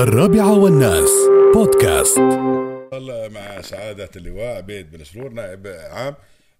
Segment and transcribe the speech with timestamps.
[0.00, 1.10] الرابعة والناس.
[1.54, 2.18] بودكاست.
[3.34, 6.14] مع سعادة اللواء عبيد بن سرور نائب عام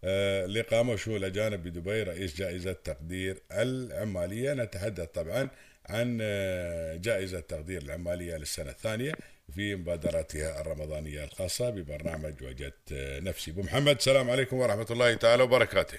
[0.04, 4.54] آه، لإقامة شؤون الأجانب بدبي رئيس جائزة تقدير العمالية.
[4.54, 5.48] نتحدث طبعا
[5.88, 9.12] عن آه، جائزة تقدير العمالية للسنة الثانية
[9.54, 13.50] في مبادرتها الرمضانية الخاصة ببرنامج وجدت آه، نفسي.
[13.50, 15.98] أبو محمد السلام عليكم ورحمة الله تعالى وبركاته.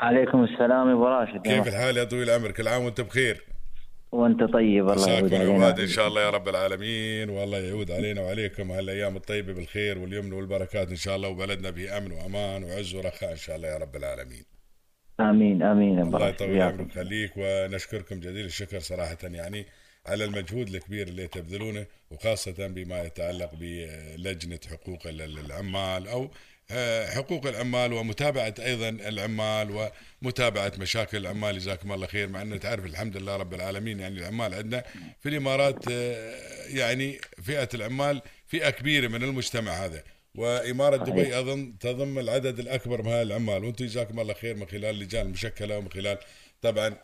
[0.00, 1.42] عليكم السلام يا أبو راشد.
[1.42, 1.68] كيف.
[1.68, 3.44] الحال يا طويل العمر؟ كل عام وأنت بخير.
[4.12, 5.82] وأنت طيب الله يعود علينا.
[5.82, 10.88] إن شاء الله يا رب العالمين والله يعود علينا وعليكم هالأيام الطيبة بالخير واليمن والبركات
[10.90, 14.44] إن شاء الله وبلدنا به امن وأمان وعز ورخاء إن شاء الله يا رب العالمين.
[15.20, 16.60] آمين آمين الله يطول.
[16.62, 19.66] عمرك خليك ونشكركم جزيل الشكر صراحة يعني
[20.06, 26.30] على المجهود الكبير اللي تبذلونه وخاصة بما يتعلق بلجنة حقوق ال- العمال آه،
[27.14, 29.90] حقوق العمال ومتابعة أيضا العمال
[30.22, 31.58] ومتابعة مشاكل العمال.
[31.58, 32.28] جزاكم الله خير.
[32.28, 34.84] مع أنه تعرف الحمد لله رب العالمين يعني العمال عندنا
[35.20, 36.34] في الإمارات آه،
[36.66, 40.02] يعني فئة العمال فئة كبيرة من المجتمع هذا.
[40.34, 45.26] وإمارة دبي أظن تضم العدد الأكبر من هالعمال وأنتم جزاكم الله خير من خلال اللجان
[45.26, 46.18] المشكلة ومن خلال
[46.62, 46.96] طبعا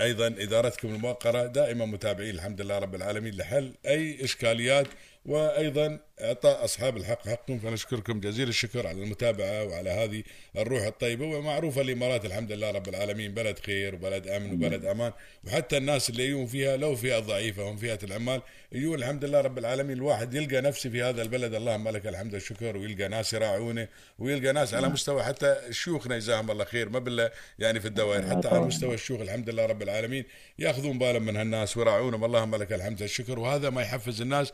[0.00, 1.46] أيضا إدارتكم الموقرة.
[1.46, 4.86] دائما متابعين الحمد لله رب العالمين لحل أي إشكاليات
[5.26, 10.22] وأيضا اعطاء أصحاب الحق حقهم فنشكركم جزيل الشكر على المتابعة وعلى هذه
[10.56, 15.12] الروح الطيبة ومعروفة الإمارات الحمد لله رب العالمين بلد خير وبلد أمن وبلد أمان
[15.44, 18.42] وحتى الناس اللي يجون فيها لو فئة ضعيفة هم فئة العمال
[18.72, 22.76] يجون الحمد لله رب العالمين الواحد يلقى نفسه في هذا البلد اللهم لك الحمد والشكر
[22.76, 27.80] ويلقى ناس يراعونه ويلقى ناس على مستوى حتى شيوخنا جزاهم الله خير ما بالله يعني
[27.80, 30.24] في الدوائر حتى على مستوى الشيوخ الحمد لله رب العالمين
[30.58, 34.52] ياخذون بالهم من هالناس ويراعونهم اللهم لك الحمد والشكر وهذا ما يحفز الناس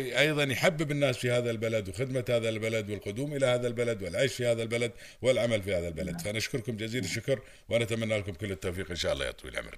[0.00, 4.46] وأيضا يحبب الناس في هذا البلد وخدمة هذا البلد والقدوم إلى هذا البلد والعيش في
[4.46, 4.92] هذا البلد
[5.22, 6.20] والعمل في هذا البلد.
[6.20, 9.76] فنشكركم جزيل الشكر ونتمنى لكم كل التوفيق إن شاء الله يا طويل العمر.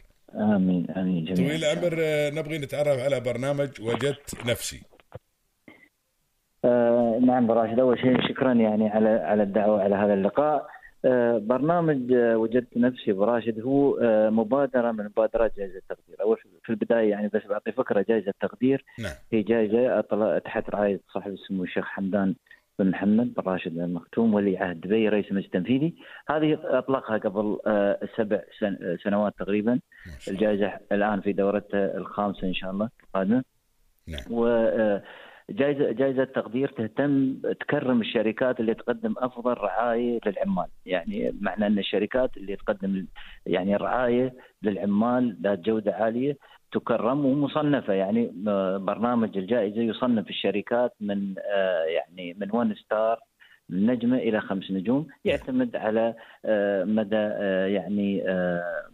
[0.56, 1.37] آمين آمين جميعا.
[1.37, 4.83] طويل العمر آه، نبغي نتعرف على برنامج وجدت نفسي.
[6.64, 10.67] آه نعم راشد أول شيء شكرا يعني على على الدعوة على هذا اللقاء.
[11.39, 16.17] برنامج آه وجدت نفسي ابو راشد هو آه مبادرة من مبادرات جائزة التقدير.
[16.23, 18.85] أول في البداية يعني بس بعطي فكرة جائزة التقدير.
[18.98, 19.13] نعم.
[19.33, 20.01] هي جائزة
[20.39, 22.35] تحت رعاية صاحب السمو الشيخ حمدان
[22.79, 25.95] بن محمد بن راشد المختوم ولي عهد دبي رئيس المجلس التنفيذي
[26.29, 29.80] هذه أطلقها قبل آه سبع سن- سنوات تقريبا.
[30.29, 33.45] الجائزة الآن في دورتها الخامسة إن شاء الله القادمة.
[34.08, 34.23] نعم.
[35.48, 40.67] وجائزة جائزة تقدير تهتم تكرم الشركات اللي تقدم أفضل رعاية للعمال.
[40.86, 43.07] يعني معنى أن الشركات اللي تقدم
[43.47, 46.36] يعني رعاية للعمال ذات جودة عالية
[46.73, 47.92] تكرم ومصنفة.
[47.92, 53.19] يعني آه، برنامج الجائزة يصنف الشركات من آه، يعني من 1 ستار
[53.69, 56.14] من نجمة إلى خمس نجوم يعتمد على
[56.45, 57.17] آه، مدى
[57.75, 58.23] يعني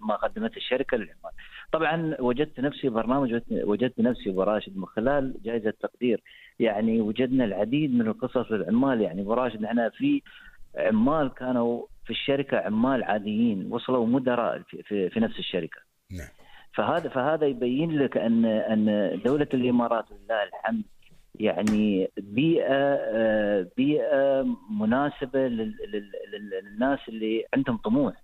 [0.09, 1.33] ما قدمته الشركة للعمال.
[1.73, 6.23] طبعا وجدت نفسي برنامج وجدت- نفسي ابو راشد من خلال جائزة تقدير
[6.59, 10.23] يعني وجدنا العديد من القصص للعمال يعني ابو راشد إحنا في
[10.77, 15.81] عمال كانوا في الشركة عمال عاديين وصلوا مدراء في, في, نفس الشركة.
[16.11, 16.29] نعم.
[16.75, 20.83] فهذا فهذا يبين لك ان أن دولة الإمارات لله الحمد
[21.35, 22.75] يعني بيئة
[23.15, 28.15] آه، بيئة مناسبة لل- لل- لل- للناس اللي عندهم طموح.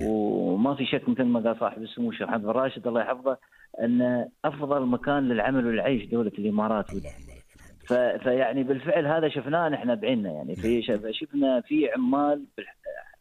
[0.00, 3.38] وما في شك مثل ما قال صاحب السمو الشيخ محمد بن راشد الله يحفظه
[3.80, 6.86] أن أفضل مكان للعمل والعيش دولة الإمارات.
[6.92, 10.32] اللهم فيعني بالفعل هذا شفناه نحن بعيننا.
[10.32, 12.44] يعني في شف- شفنا في عمال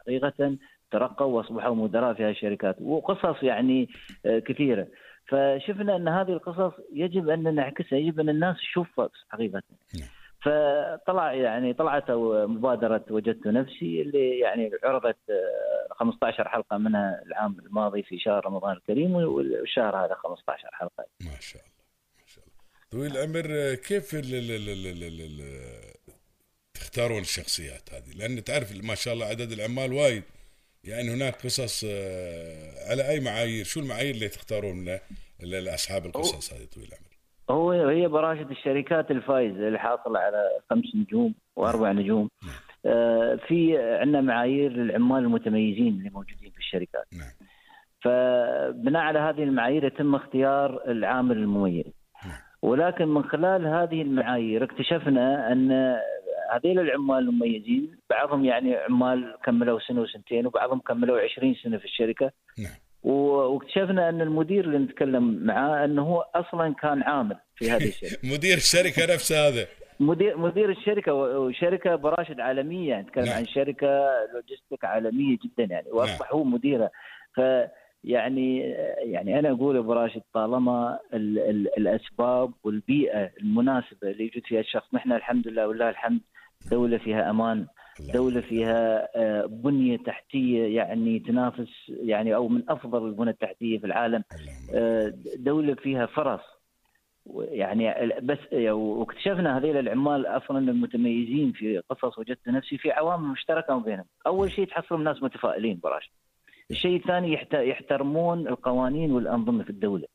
[0.02, 0.58] حقيقة
[0.92, 3.90] ترقوا وأصبحوا مدراء في هذه الشركات وقصص يعني
[4.26, 4.88] آه، كثيرة.
[5.28, 9.62] فشفنا أن هذه القصص يجب أن نعكسها يجب أن الناس تشوفها حقيقة.
[10.00, 10.10] نعم.
[10.42, 18.04] فطلع يعني طلعت مبادرة وجدت نفسي اللي يعني عرضت آه، 15 حلقة منها العام الماضي
[18.04, 21.06] في شهر رمضان الكريم والشهر هذا 15 حلقة.
[21.22, 21.84] ما شاء الله
[22.20, 22.58] ما شاء الله.
[22.92, 24.16] طويل العمر آه، كيف
[26.74, 30.24] تختارون الشخصيات هذه؟ لأن تعرف ما شاء الله عدد العمال وايد.
[30.84, 35.00] يعني هناك قصص آه، على أي معايير؟ شو المعايير اللي تختارون
[35.40, 37.07] لأصحاب القصص هذه طويل العمر؟
[37.72, 42.30] هي براشد الشركات الفايزه اللي حاصله على خمس نجوم وأربع نجوم.
[42.86, 47.06] آه، في عندنا معايير للعمال المتميزين اللي موجودين في الشركات.
[47.14, 47.32] نعم.
[48.02, 51.86] فبناء على هذه المعايير يتم اختيار العامل المميز.
[52.26, 52.40] نعم.
[52.62, 55.98] ولكن من خلال هذه المعايير اكتشفنا أن
[56.52, 62.32] هذيل العمال المميزين بعضهم يعني عمال كملوا سنة وسنتين وبعضهم كملوا 20 سنة في الشركة.
[62.60, 62.87] نعم.
[63.08, 68.18] واكتشفنا أن المدير اللي نتكلم معاه أنه هو أصلا كان عامل في هذه الشركة.
[68.34, 69.68] مدير الشركة نفسها هذا.
[70.00, 72.90] مدير مدير الشركة وشركة براشد عالمية.
[72.90, 73.36] يعني نتكلم نعم.
[73.36, 75.88] عن شركة لوجستيك عالمية جدا يعني.
[75.92, 76.92] واصبح هو مديرها
[77.36, 77.42] ف
[78.04, 78.60] يعني
[79.00, 84.94] يعني أنا أقول أبو راشد طالما ال ال الأسباب والبيئة المناسبة اللي يوجد فيها الشخص
[84.94, 86.20] نحن الحمد لله ولله الحمد
[86.72, 87.68] دولة فيها أمان
[88.00, 94.24] دولة فيها آه، بنية تحتية يعني تنافس يعني أو من أفضل البنى التحتية في العالم.
[94.74, 96.42] آه، دولة فيها فرص.
[97.36, 98.38] يعني بس
[98.70, 104.52] واكتشفنا هذيل العمال أصلا المتميزين في قصص وجدت نفسي في عوامل مشتركة ما بينهم، أول
[104.52, 106.12] شيء تحصلهم ناس متفائلين براش.
[106.72, 110.08] الشيء الثاني يحترمون القوانين والأنظمة في الدولة.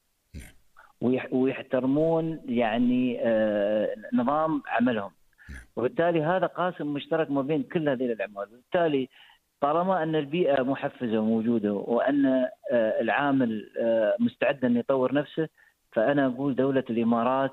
[1.32, 5.11] ويحترمون يعني آه، نظام عملهم.
[5.76, 9.08] وبالتالي هذا قاسم مشترك ما بين كل هذه العمال، وبالتالي
[9.60, 15.48] طالما أن البيئة محفزة وموجودة وأن آه، العامل آه، مستعد أن يطور نفسه
[15.92, 17.50] فأنا أقول دولة الإمارات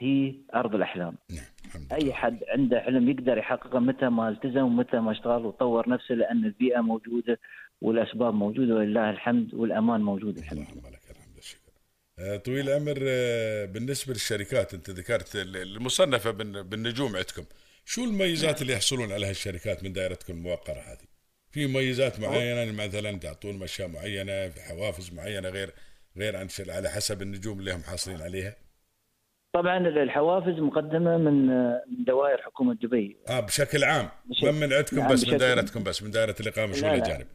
[0.00, 1.14] هي أرض الأحلام.
[1.30, 6.14] نعم أي حد عنده حلم يقدر يحققه متى ما التزم ومتى ما اشتغل وطور نفسه
[6.14, 7.38] لأن البيئة موجودة
[7.82, 13.64] والأسباب موجودة ولله الحمد والأمان موجود الحمد لله لك الحمد الشكر آه، طويل العمر آه،
[13.64, 17.44] بالنسبة للشركات أنت ذكرت المصنفة بالنجوم عندكم.
[17.84, 21.06] شو المميزات اللي يحصلون عليها الشركات من دائرتكم الموقرة هذه؟
[21.50, 25.70] في مميزات معينة مثلا تعطون اشياء معينة في حوافز معينة غير
[26.16, 28.56] غير عن على حسب النجوم اللي هم حاصلين عليها؟
[29.54, 31.48] طبعا الحوافز مقدمة من
[32.06, 33.16] دوائر حكومة دبي.
[33.28, 34.08] آه بشكل عام.
[34.42, 37.26] من عندكم بس من دائرتكم بس من دائرة الإقامة شو الأجانب؟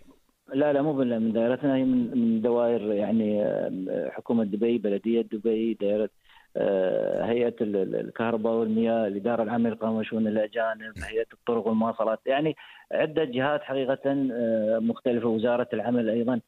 [0.53, 5.73] لا لا مو من دائرتنا هي من من دوائر يعني آه، حكومة دبي بلدية دبي
[5.73, 6.09] دائرة
[6.57, 12.19] آه، هيئة الكهرباء والمياه الإدارة العامة للاقامه وشؤون الاجانب هيئة الطرق والمواصلات.
[12.25, 12.55] يعني
[12.91, 16.39] عدة جهات حقيقة آه، مختلفة وزارة العمل أيضا.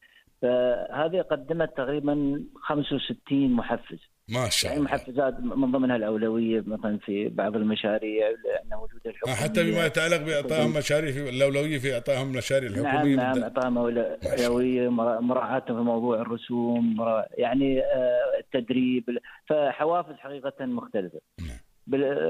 [0.42, 4.11] فهذه قدمت تقريبا 65 محفز.
[4.28, 4.90] ما شاء يعني الله.
[4.90, 9.34] يعني محفزات من ضمنها الأولوية مثلا في بعض المشاريع لأن وجود الحكومية.
[9.34, 13.16] حتى بما يتعلق بإعطائهم مشاريع في الأولوية في إعطائهم مشاريع الحكومية.
[13.16, 14.88] نعم نعم اعطائهم أولوية
[15.20, 16.96] مراعاتهم في موضوع الرسوم
[17.30, 19.04] يعني آه، التدريب
[19.48, 21.20] فحوافز حقيقة مختلفة.
[21.40, 21.58] نعم.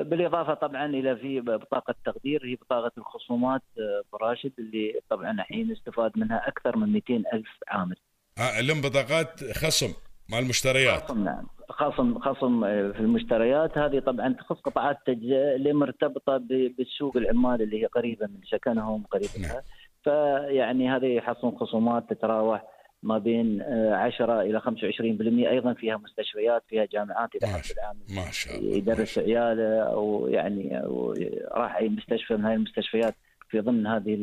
[0.02, 6.12] بالإضافة طبعا إلى في بطاقة تقدير هي بطاقة الخصومات آه، براشد اللي طبعا الحين استفاد
[6.16, 7.96] منها أكثر من 200 ألف عامل.
[8.38, 9.92] آه لهم بطاقات خصم.
[10.32, 11.04] مع المشتريات.
[11.04, 11.46] خصم نعم.
[11.70, 12.60] خصم خصم
[12.92, 16.36] في المشتريات هذه طبعا تخص قطاعات تجزئة اللي مرتبطة
[16.78, 19.60] بالسوق العمال اللي هي قريبة من سكنهم قريبة نعم.
[20.04, 22.64] فيعني هذه يحصلون خصومات تتراوح
[23.02, 28.30] ما بين 10 آه، إلى 25% أيضا فيها مستشفيات فيها جامعات إذا حد العام ما
[28.30, 31.14] شاء الله يدرس عياله أو يعني أو
[31.52, 33.14] راح أي مستشفى من هاي المستشفيات
[33.50, 34.14] في ضمن هذه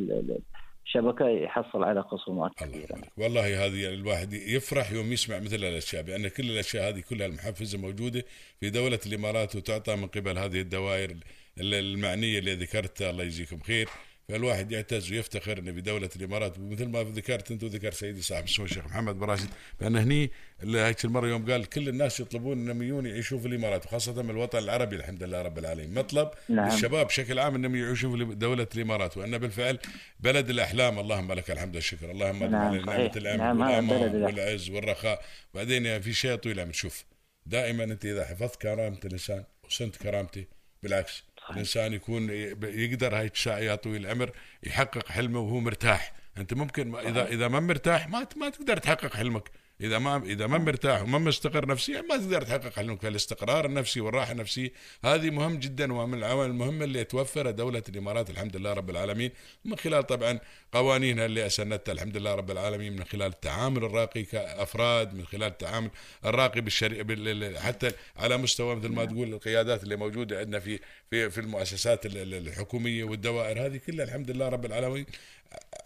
[0.89, 3.01] الشبكه يحصل على خصومات كبيره.
[3.17, 8.23] والله هذه الواحد يفرح يوم يسمع مثل الأشياء بأن كل الأشياء هذه كلها المحفزة موجودة
[8.59, 11.15] في دولة الإمارات وتعطى من قبل هذه الدوائر
[11.57, 13.09] المعنية اللي ذكرتها.
[13.09, 13.89] الله يجزيكم خير.
[14.29, 18.65] فالواحد يعتز ويفتخر إنه في دولة الإمارات مثل ما ذكرت أنت وذكر سيدي صاحب السمو
[18.65, 19.49] الشيخ محمد براشد
[19.79, 20.31] بأن هني
[20.63, 24.57] هيك المرة يوم قال كل الناس يطلبون إنهم يجون يعيشوا في الإمارات وخاصة من الوطن
[24.57, 25.93] العربي الحمد لله رب العالمين.
[25.93, 26.69] مطلب نعم.
[26.69, 29.79] للشباب بشكل عام إنهم يعيشوا في دولة الإمارات وأن بالفعل
[30.19, 35.21] بلد الأحلام اللهم لك الحمد والشكر اللهم نعم نعمة الامن نعم والعز والرخاء.
[35.53, 37.05] بعدين في شيء طويل عم تشوف
[37.45, 40.47] دائما أنت إذا حفظت كرامة الانسان وصنت كرامتي
[40.83, 42.29] بالعكس الانسان يكون
[42.63, 44.31] يقدر هاي يا طويل العمر
[44.63, 46.13] يحقق حلمه وهو مرتاح.
[46.37, 49.49] أنت ممكن اذا إذا ما مرتاح ما ما تقدر تحقق حلمك.
[49.81, 53.01] إذا ما إذا ما مرتاح وما مستقر نفسيا ما تقدر تحقق حلمك.
[53.01, 54.71] فالاستقرار النفسي والراحة النفسية
[55.05, 58.29] هذه مهم جدا ومن العوامل المهمة اللي توفرها دولة الإمارات.
[58.29, 59.31] الحمد لله رب العالمين.
[59.65, 60.39] من خلال طبعا
[60.71, 62.93] قوانينها اللي اسنتها الحمد لله رب العالمين.
[62.93, 65.13] من خلال التعامل الراقي كأفراد.
[65.13, 65.89] من خلال التعامل
[66.25, 70.79] الراقي بالشريعه حتى على مستوى مثل ما تقول القيادات اللي موجودة عندنا في
[71.11, 73.65] في في المؤسسات الحكومية والدوائر.
[73.65, 75.05] هذه كلها الحمد لله رب العالمين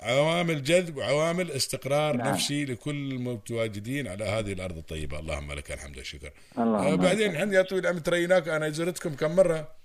[0.02, 2.34] عوامل جذب وعوامل استقرار نعم.
[2.34, 5.20] نفسي لكل المتواجدين على هذه الأرض الطيبة.
[5.20, 6.32] اللهم لك الحمد والشكر.
[6.58, 9.83] آه بعدين عندي يا طويل العمر تريناك أنا زرتكم كم مرة؟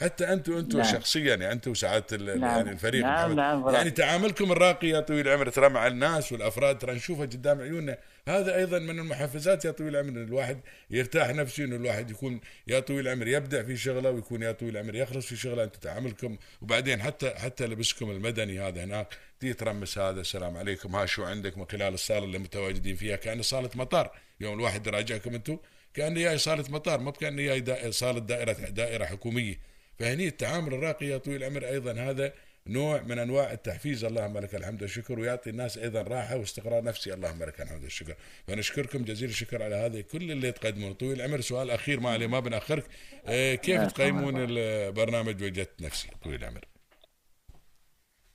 [0.00, 0.92] حتى أنتم أنتم نعم.
[0.92, 2.42] شخصيا يعني أنتم وسعاده نعم.
[2.42, 6.94] يعني الفريق نعم نعم يعني تعاملكم الراقي يا طويل العمر ترى مع الناس والأفراد ترى
[6.94, 7.98] نشوفها قدام عيوننا.
[8.28, 13.08] هذا أيضا من المحفزات يا طويل العمر الواحد يرتاح نفسيا انه الواحد يكون يا طويل
[13.08, 15.64] العمر يبدع في شغله ويكون يا طويل العمر يخلص في شغله.
[15.64, 21.06] انت تعاملكم وبعدين حتى حتى لبسكم المدني هذا هناك تي ترمس هذا السلام عليكم ها
[21.06, 24.10] شو عندك؟ من خلال الصالة اللي متواجدين فيها كأن صالة مطار.
[24.40, 25.58] يوم الواحد يراجعكم أنتم
[25.94, 29.77] كأن جاي صالة مطار مو كان جاي صالة دائره دائرة حكومية.
[29.98, 32.32] فهني التعامل الراقي يا طويل العمر أيضا هذا
[32.66, 34.04] نوع من أنواع التحفيز.
[34.04, 37.14] اللهم لك الحمد والشكر ويعطي الناس أيضا راحة واستقرار نفسي.
[37.14, 38.14] اللهم لك الحمد والشكر.
[38.46, 40.00] فنشكركم جزيل الشكر على هذا.
[40.00, 42.84] كل اللي تقدمون طويل العمر سؤال أخير ما عليه ما بنأخرك.
[43.26, 46.60] آه، كيف تقيمون البرنامج وجدت نفسي؟ طويل العمر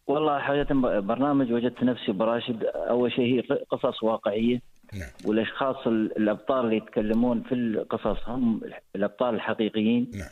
[0.08, 2.64] والله حقيقة برنامج وجدت نفسي براشد.
[2.64, 4.62] أول شيء هي قصص واقعية.
[4.94, 5.10] نعم.
[5.26, 8.62] والأشخاص ال- الأبطال اللي يتكلمون في القصص هم
[8.96, 10.12] الأبطال الحقيقيين.
[10.14, 10.30] نعم.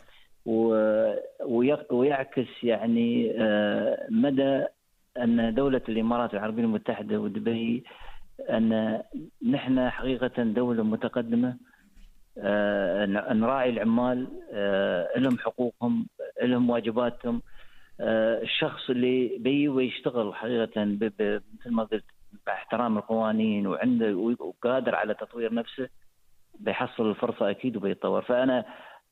[1.90, 4.64] ويعكس يعني آه، مدى
[5.18, 7.84] أن دولة الإمارات العربية المتحدة ودبي
[8.50, 9.02] أن
[9.50, 11.56] نحن حقيقة دولة متقدمة
[12.38, 16.06] آه، نراعي العمال آه، لهم حقوقهم
[16.42, 17.42] لهم واجباتهم
[18.00, 20.26] الشخص اللي بي ويشتغل
[21.18, 22.04] ب- مثل ما قلت
[22.46, 25.88] باحترام القوانين وعنده وقادر على تطوير نفسه
[26.60, 28.22] بيحصل الفرصة أكيد وبيتطور.
[28.22, 28.64] فأنا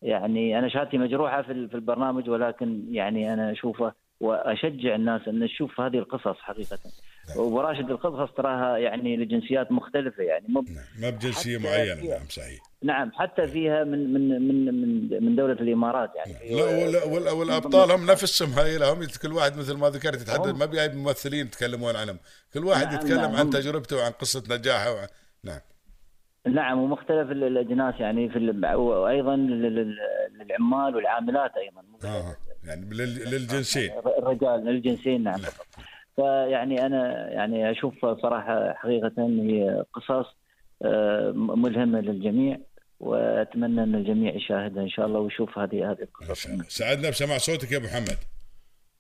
[0.03, 5.49] يعني أنا شهادتي مجروحة في ال- في البرنامج ولكن يعني أنا أشوفه وأشجع الناس أن
[5.49, 6.79] تشوف هذه القصص حقيقة.
[7.37, 12.59] وبراشد القصص تراها يعني لجنسيات مختلفة يعني مو نعم ما بجنسيه معينه نعم صحيح.
[12.83, 16.35] نعم حتى فيها من من من من, من دولة الإمارات يعني.
[16.35, 19.07] في- لا ولا والأبطال هم نفسهم هاي لهم.
[19.23, 22.19] كل واحد مثل ما ذكرت يتحدث ما بيجيب ممثلين يتكلمون عنهم.
[22.55, 25.07] كل واحد نعم، يتكلم نعم، عن تجربته وعن قصة نجاحه وعن...
[25.45, 25.61] نعم.
[26.47, 28.39] نعم ومختلف ال- الأجناس يعني في
[29.73, 29.97] لل-
[30.41, 31.57] للعمال والعاملات
[31.99, 32.37] بس آه.
[32.65, 35.67] يعني لل- للجنسين الرجال للجنسين نعم بالضبط.
[36.17, 40.27] فيعني أنا يعني أشوف صراحة حقيقة هي قصص
[40.83, 42.59] آه، ملهمة للجميع
[43.01, 47.39] وأتمنى إن الجميع يشاهدها إن شاء الله ويشوف هذه هذه القصص شاء الله سعدنا بسماع
[47.39, 48.17] صوتك يا أبو محمد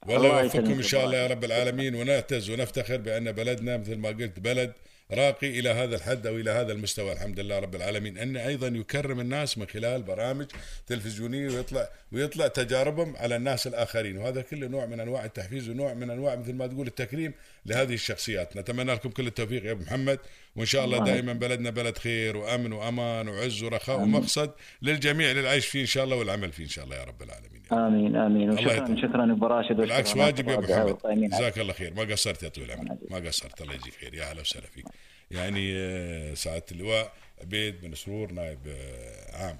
[0.06, 1.26] الله والله يوفقكم إن شاء الله يا.
[1.26, 4.73] رب العالمين ونعتز ونفتخر بأن بلدنا مثل ما قلت بلد
[5.12, 8.19] راقي إلى هذا الحد أو إلى هذا المستوى الحمد لله رب العالمين.
[8.19, 10.47] أن أيضا يكرم الناس من خلال برامج
[10.87, 14.19] تلفزيونية ويطلع ويطلع تجاربهم على الناس الآخرين.
[14.19, 17.33] وهذا كله نوع من أنواع التحفيز ونوع من أنواع مثل ما تقول التكريم
[17.67, 18.57] لهذه الشخصيات.
[18.57, 20.19] نتمنى لكم كل التوفيق يا أبو محمد.
[20.57, 24.14] وإن شاء الله دائما بلدنا بلد خير وأمن وأمان وعز ورخاء آمين.
[24.14, 24.50] ومقصد
[24.83, 27.62] للجميع للعيش فيه إن شاء الله والعمل فيه إن شاء الله يا رب العالمين.
[27.73, 28.50] آمين آمين.
[28.50, 28.97] الله وشكرا.
[28.97, 31.31] شكرا أبو راشد بالعكس واجب يا أبو على محمد.
[31.31, 31.95] جزاك الله خير.
[31.95, 32.97] ما قصرت يا طويل العمر.
[33.11, 33.62] ما قصرت.
[33.62, 34.14] الله يجزيك خير.
[34.14, 34.85] يا أهلا وسهلا فيك.
[35.30, 39.58] يعني سعاده اللواء عبيد بن سرور نائب آه، عام.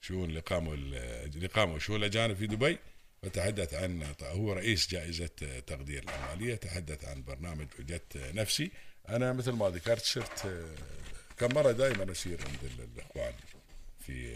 [0.00, 2.78] شؤون الاقامه الاقامه وشؤون الأجانب في دبي.
[3.22, 8.70] وتحدث عن هو رئيس جائزة آه، تقدير العماليه تحدث عن برنامج وجدت نفسي.
[9.08, 10.74] أنا مثل ما ذكرت صرت آه،
[11.38, 13.32] كم مرة دائما أسير عند ال- الإخوان
[14.06, 14.34] في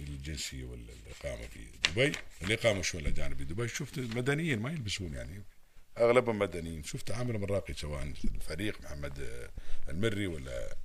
[0.00, 1.60] الجنسية والإقامة في
[1.90, 2.12] دبي.
[2.42, 3.68] الاقامه شو الأجانب في دبي.
[3.68, 5.42] شفت مدنيين ما يلبسون يعني
[6.00, 6.82] أغلبهم مدنيين.
[6.82, 9.50] شفت تعاملهم الراقي سواء الفريق محمد آه،
[9.90, 10.76] المري ولا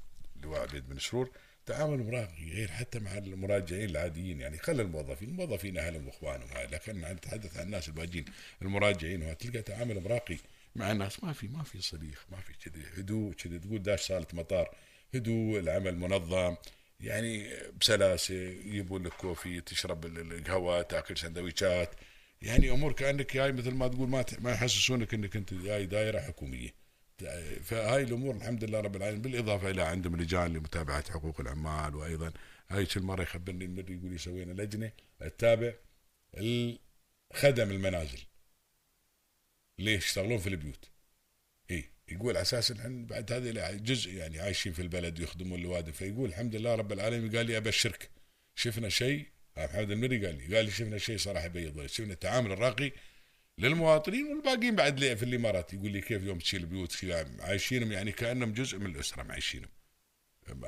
[0.44, 1.30] لواء عبيد بن سرور
[1.66, 7.58] تعاملهم راقي غير حتى مع المراجعين العاديين يعني خلى الموظفين الموظفين أهلهم وإخوانهم لكن نتحدث
[7.58, 8.26] عن الناس الباجين
[8.62, 10.38] المراجعين تلقى تعاملهم راقي
[10.76, 12.84] مع الناس ما في ما في صريخ ما في كذي.
[12.98, 14.76] هدوء كذي تقول داش صالة مطار.
[15.16, 16.56] هدوء العمل منظم.
[17.00, 17.50] يعني
[17.82, 21.90] بسلاسة يجيبون لك كوفي تشرب ال- القهوة تاكل سندويشات.
[22.46, 26.74] يعني أمور كأنك جاي مثل ما تقول ما ما يحسسونك إنك أنت جاي دائره حكومية.
[27.64, 32.34] فهاي الأمور الحمد لله رب العالمين بالإضافة إلى عندهم لجان لمتابعة حقوق العمال وأيضا
[32.70, 35.74] هاي كل مرة يخبرني المدير يقول لي سوينا لجنة تتابع
[37.34, 38.20] خدم المنازل.
[39.80, 40.90] ليش؟ يشتغلون في البيوت.
[41.72, 45.92] اي يقول على أساس ان بعد هذه جزء يعني عايشين في البلد ويخدمون الوادي.
[45.92, 48.10] فيقول الحمد لله رب العالمين قال لي أبشرك.
[48.56, 51.86] شفنا شيء محمد المري قال لي قال لي شفنا شيء صراحة يبيض.
[51.86, 52.92] شفنا التعامل الراقي
[53.58, 55.74] للمواطنين والباقيين بعد في الإمارات.
[55.74, 59.70] يقول لي كيف يوم تشيل كذا عايشينهم يعني كأنهم جزء من الأسرة معيشينهم.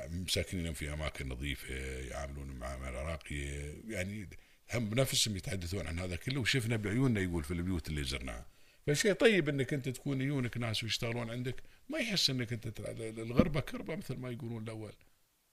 [0.10, 4.30] مساكنينهم في أماكن نظيفة يعاملون معامله راقيه يعني
[4.74, 6.42] هم بنفسهم يتحدثون عن هذا كله.
[6.42, 8.46] وشفنا بعيوننا يقول في البيوت اللي زرناها.
[8.88, 11.56] فشيء طيب إنك أنت تكون عيونك ناس ويشتغلون عندك.
[11.90, 12.80] ما يحس إنك أنت
[13.20, 14.94] الغربة كربة مثل ما يقولون الأول.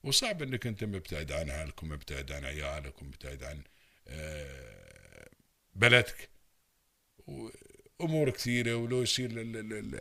[0.04, 3.62] وصعب إنك أنت مبتعد عن اهلك ومبتعد عن عيالك ومبتعد عن
[4.08, 5.28] آه،
[5.75, 6.28] بلدك.
[7.99, 9.30] وامور كثيرة ولو يصير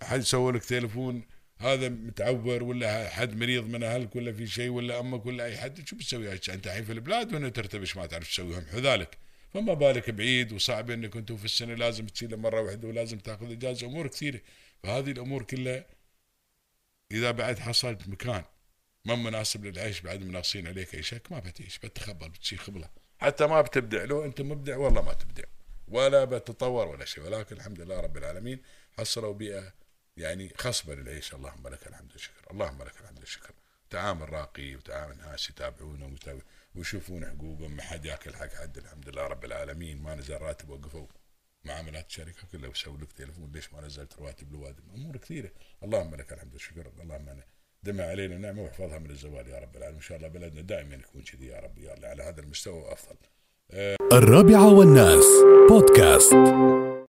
[0.04, 1.24] حد سوى لك تليفون
[1.58, 5.88] هذا متعور ولا حد مريض من أهلك ولا في شيء ولا أمك ولا أي حد
[5.88, 9.18] شو بتسوي؟ أنت الحين في البلاد وهنا ترتبش ما تعرف تسويهم حذالك
[9.54, 13.88] فما بالك بعيد وصعب إنك أنت في السنة لازم تشيله مرة واحدة ولازم تأخذ إجازة
[13.88, 14.42] امور كثيرة.
[14.84, 15.86] فهذه الأمور كلها
[17.12, 18.44] إذا بعد حصلت مكان.
[19.06, 22.90] ما مناسب للعيش بعد مناصين عليك أي شك ما بتعيش بتخبل بتصير خبلة.
[23.20, 25.44] حتى ما بتبدع لو أنت مبدع والله ما تبدع.
[25.88, 28.60] ولا بتتطور ولا شيء ولكن الحمد لله رب العالمين
[28.98, 29.74] حصلوا بيئة
[30.18, 31.34] يعني خصبة للعيش.
[31.34, 33.54] اللهم لك الحمد والشكر اللهم لك الحمد والشكر.
[33.90, 36.18] تعامل راقي وتعامل ناس يتابعونه
[36.76, 38.78] ويشوفون حقوقهم ما حد ياكل حق حد.
[38.78, 41.08] الحمد لله رب العالمين ما نزل راتب وقفوا.
[41.64, 45.52] معاملات الشركة كلها وسووا لك تليفون ليش ما نزلت رواتب الوادم أمور كثيرة.
[45.84, 47.44] اللهم لك الحمد والشكر اللهم أنا
[47.84, 49.96] دم علينا نعمة واحفظها من الزوال يا رب العالمين.
[49.96, 53.16] إن شاء الله بلدنا دائما يكون كذي يا رب يا الله على هذا المستوى وافضل
[54.14, 55.26] الرابعة والناس
[55.70, 56.34] بودكاست.